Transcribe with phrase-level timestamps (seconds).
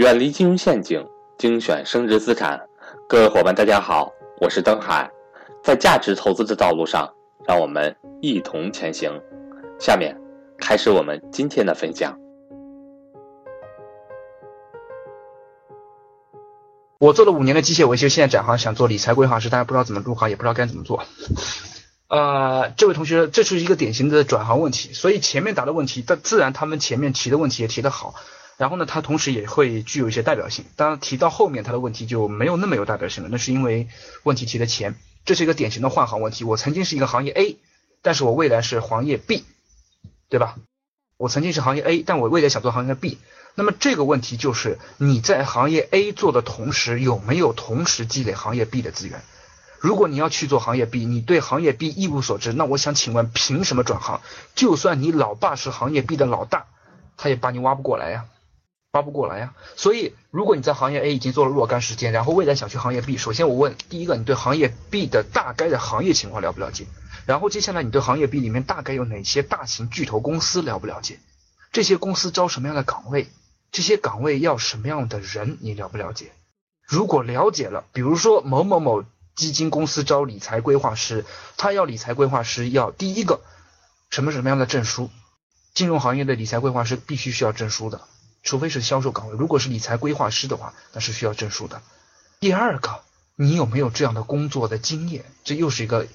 [0.00, 2.58] 远离金融陷阱，精选升值资产。
[3.06, 5.10] 各位伙伴，大家好，我是登海。
[5.62, 7.12] 在价值投资的道路上，
[7.46, 9.12] 让我们一同前行。
[9.78, 10.16] 下面
[10.56, 12.18] 开始我们今天的分享。
[16.98, 21.04] 我做了五年的机械维修，现在转行想做理财规划师，但是不知道怎么入行，也不知道该怎么做。
[22.08, 28.14] 呃，这位同学，这是一个典型的转行问题，所以前面答的问题，但自然他们前面提的问题也提得好，
[28.60, 30.66] 然后呢，他同时也会具有一些代表性。
[30.76, 33.88] 当然提到后面他的问题就没有那么有代表性了，那是因为
[34.22, 36.44] 问题提的前，这是一个典型的换行问题。
[36.44, 37.56] 我曾经是一个行业 A，
[38.02, 39.46] 但是我未来是行业 B，
[40.28, 40.56] 对吧？
[41.16, 43.16] 我曾经是行业 A，但我未来想做行业 B。
[43.54, 49.22] 那么这个问题就是你在行业 A 做的同时，有没有同时积累行业 B 的资源？
[49.78, 54.20] 如果你要去做行业 B，你对行业 B 一无所知，那我想请问，凭什么转行？
[54.54, 56.66] 就算你老爸是行业 B 的老大，
[57.16, 58.26] 他也把你挖不过来呀，
[58.92, 59.54] 发不过来呀。
[59.76, 66.86] 所以，如果你在行业 A 已经做了若干时间，然后未来想去行业 B，首先我问第一个，你对行业 B 的大概的行业情况了不了解？
[67.26, 71.20] 然后接下来你对行业 B 里面大概有哪些大型巨头公司了不了解？
[71.72, 73.28] 这些公司招什么样的岗位？
[73.70, 76.32] 这些岗位要什么样的人，你了不了解？
[76.84, 79.04] 如果了解了，比如说某某某
[79.36, 81.24] 基金公司招理财规划师，
[81.56, 83.40] 他要理财规划师要第一个
[84.10, 85.08] 什么什么样的证书？
[85.72, 88.00] 金融行业的理财规划师必须需要证书的，
[88.42, 89.36] 除非是销售岗位。
[89.36, 91.82] 如果是理财规划师的话，那是需要证书的。
[92.40, 93.00] 第二个，
[93.36, 95.24] 你有没有这样的工作的经验？
[95.44, 96.06] 这又是一个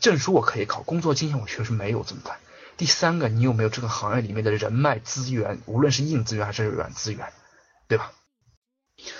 [0.00, 2.38] 证书，我可以考，工作经验我确实没有，怎么办？
[2.76, 7.32] 第三个，你有没有这个行业里面的人脉资源，无论是硬资源还是软资源，
[7.88, 8.12] 对吧？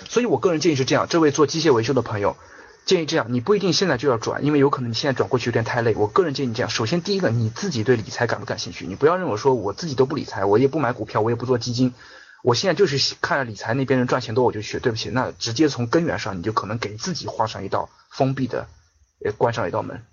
[0.09, 2.37] 所以我个人建议是这样，这位做机械维修的朋友，
[2.85, 5.93] 建议这样，你不一定现在就要转，因为有可能你现在转过去有点太累。
[5.95, 8.87] 我个人建议你这样，首先第一个，你自己对理财感不感兴趣？
[8.87, 11.93] 你不要认为说我自己都不理财，我也不买股票，我也不做基金，
[12.43, 14.79] 我现在就是看理财那边人赚钱多我就学。
[14.79, 18.67] 对不起，那直接从根源上你就可能给自己画上一道封闭的，
[19.23, 20.03] 呃，关上一道门。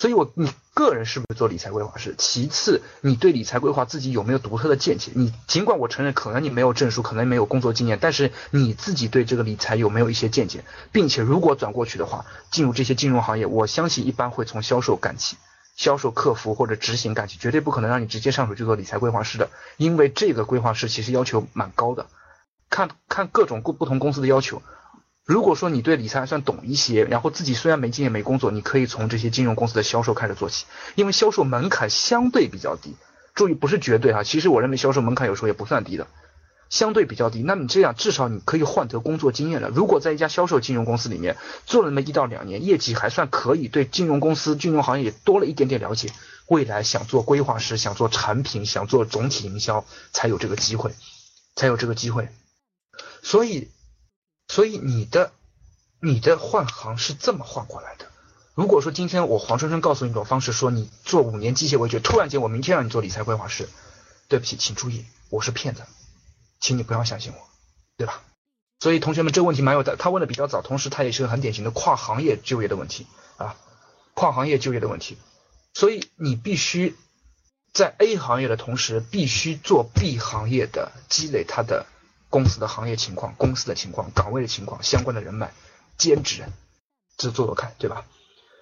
[0.00, 2.14] 所以，我你个人是不是做理财规划师？
[2.16, 5.10] 其次，你对理财规划自己有没有独特的见解？
[5.16, 10.64] 你尽管我承认，可能你没有证书，可能没有工作经验，但是你自己对这个理财有没有一些见解？
[10.92, 15.36] 并且，如果转过去的话，进入这些金融行业，我相信一般会从销售干起，
[15.78, 22.06] 销售、客服或者执行干起，绝对不可能让你直接上手去做理财规划师的，因为这个规划师其实要求蛮高的，
[22.68, 24.60] 看看各种不不同公司的要求。
[25.24, 32.96] 如果说你对理财还算懂一些，然后自己虽然没经验没工作，你可以从这些金融公司的销售开始做起，因为销售门槛相对比较低。
[33.36, 36.08] 注意，不是绝对哈，其实我认为销售门槛有时候也不算低的，
[36.70, 37.42] 相对比较低。
[37.42, 39.68] 那你这样至少你可以换得工作经验了。
[39.68, 41.36] 如果在一家销售金融公司里面
[41.66, 46.12] 做了那么一到两年，业绩还算可以，对金融公司、金融行业也多了一点点了解，
[46.46, 50.92] 未来想做规划师、想做产品、想做总体营销，才有这个机会，
[51.56, 52.28] 才有这个机会。
[53.22, 53.68] 所以。
[54.50, 55.30] 所以你的
[56.00, 58.06] 你的换行是这么换过来的。
[58.54, 63.68] 如果说今天我黄春春告诉你一种方式，说你做五年机械维修，突然间我明天让你做理财规划师，
[64.26, 65.82] 对不起，请注意，我是骗子，
[66.60, 67.38] 请你不要相信我，
[67.96, 68.22] 对吧？
[68.80, 73.56] 所以同学们这个问题蛮有的，他问的比较早，同时他也是个很典型的跨行业就业的问题啊，
[74.14, 75.16] 跨行业就业的问题。
[75.74, 76.96] 所以你必须
[77.72, 81.86] 在 A 行业的同时，必须做 B 行业的积累，它的。
[82.30, 85.54] 公司的行业情况、公司的情况、岗位的情况、相关的人脉、
[85.96, 86.44] 兼职，
[87.16, 88.04] 这做做看，对吧？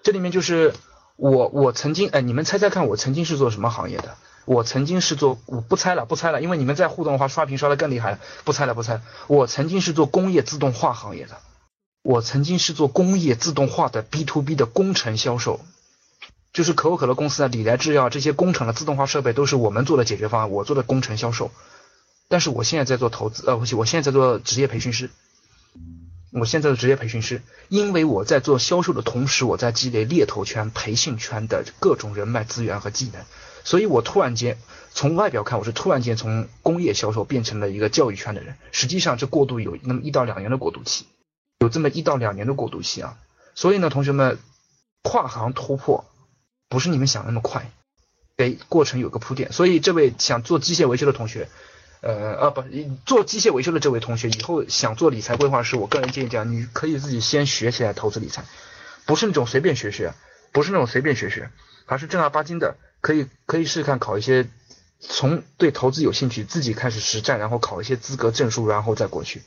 [0.04, 0.72] 这里面就是
[1.16, 4.16] 我，我曾经，哎，你们猜猜看，我曾经是做什么行业的？
[4.46, 9.02] 我曾经是做，我不猜了，不猜了，因为你们在互动的话，刷屏刷的更厉害了，不猜了，不猜了。
[9.26, 11.36] 我曾经是做工业自动化行业的，
[12.02, 15.60] 我曾经是做工业自动化的 B to B 的工程销售，
[16.52, 21.50] 就是可口可乐公司啊、理来制药这些工程的自动化设备都是我们做的解决方案，我做的工程销售。
[22.28, 25.10] 但是我现在在做投资，呃，不行，我现在在做职业培训师。
[26.38, 33.24] 我现在的职业培训师，因为我在做销售的同时，我在积累猎头圈、培训圈的各种人脉资源和技能，
[33.64, 34.58] 所以我突然间
[34.92, 38.55] 从外表看，我是突然间从工业销售变成了一个教育圈的人。
[38.70, 41.06] 实际上，这过渡有那么一到两年的过渡期，
[41.61, 43.16] 有这么一到两年的过渡期啊。
[43.55, 44.38] 所以呢，同学们，
[45.02, 46.05] 跨行突破
[46.69, 47.72] 不是你们想那么快，
[48.37, 49.52] 得过程有个铺垫。
[49.52, 51.49] 所以，这位想做机械维修的同学。
[52.06, 52.62] 呃啊不，
[53.05, 58.44] 做机械维修的这位同学以后想做理财规划师，我个人建议这样，你可以自己先学起来投资理财，
[59.06, 60.14] 不是那种随便学学，
[60.53, 61.50] 不是那种随便学学，
[61.85, 64.47] 而是正儿八经的，可以可以试试看考一些，
[65.00, 69.43] 从对投资有兴趣，自己开始实战，然后考一些资格证书，然后再过去。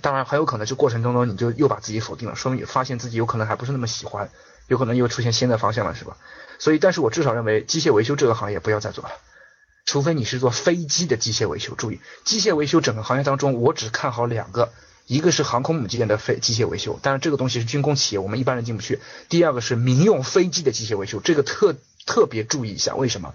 [0.00, 4.30] 当然很有可能这过程中呢，你就又把自己否定了，说明你发现自己有可能还不是那么喜欢，
[4.68, 6.16] 有可能又出现新的方向了，是吧？
[6.58, 9.10] 所以，但是我至少认为机械维修这个行业不要再做了。
[9.86, 11.74] 除非你是做飞机的机械维修。
[11.74, 14.72] 注意，机械维修整个行业当中，我只看好两个，
[15.06, 19.00] 一个是航空母舰的飞机械维修，但是这个东西是军工企业，我们一般人进不去。
[19.28, 23.32] 第二个是民用飞机的机械维修，这个特特别注意一下，为什么？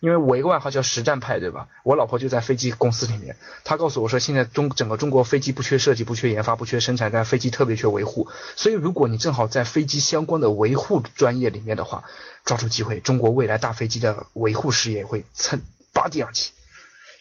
[0.00, 1.68] 因为我一个外号叫实战派，对吧？
[1.82, 8.28] 我老婆就在飞机公司里面，她告诉我说，现在中整个中国飞机不缺设计，不缺研发，不缺生产，但飞机特别缺维护。
[8.54, 12.04] 所以如果你正好在飞机相关的维护专业里面的话，
[12.44, 15.62] 抓住机会，中国未来大飞机的维护事业会蹭
[15.94, 16.52] 拔地而起。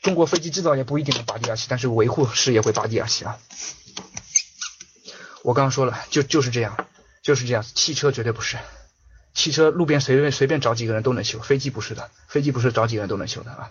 [0.02, 3.38] 中国飞机制造业不一定能拔地而起，但是维护事业会拔地而起啊！
[5.44, 6.88] 我刚刚说了，就就是这样，
[7.22, 8.58] 就是这样，汽车绝对不是。
[9.34, 13.70] 汽车路边随便随便找几个人都能修，飞机不是的，飞机不是找几个人都能修的啊。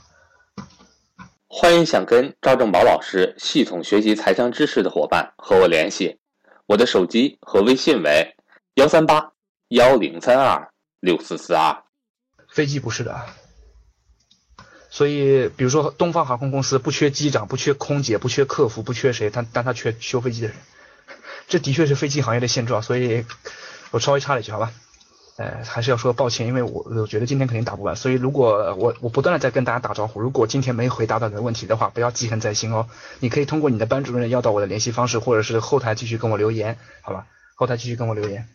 [1.47, 6.19] 欢迎想跟赵正宝老师系统学习财商知识的伙伴和我联系，
[6.67, 8.35] 我的手机和微信为
[8.75, 9.33] 幺三八
[9.69, 11.85] 幺零三二六四四二。
[12.49, 13.27] 飞机不是的，
[14.95, 20.57] 所以比如说东方航空公司不缺机长，不缺空姐，不缺客服，不缺谁，但但他缺修飞机的人，
[21.49, 22.83] 这的确是飞机行业的现状。
[22.83, 23.25] 所以
[23.91, 24.71] 我稍微插了一句，好吧。
[25.39, 32.87] 呃，还是要说抱歉，因为我我觉得今天肯定打不完，所以如果我我不断的在跟大家打招呼，如果今天没回答到你的问题的话，不要记恨在心哦。
[33.19, 37.27] 你可以通过你的班主任要到我的联系方式，或者是后台继续跟我留言，好吧？
[37.57, 38.47] 后台继续跟我留言。